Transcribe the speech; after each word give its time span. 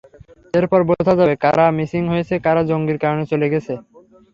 এরপর 0.53 0.79
বোঝা 0.89 1.13
যাবে 1.19 1.35
কারা 1.43 1.65
মিসিং 1.77 2.03
হয়েছে, 2.11 2.35
কারা 2.45 2.61
জঙ্গির 2.69 2.99
কারণে 3.03 3.23
চলে 3.31 3.47
গেছে। 3.53 3.73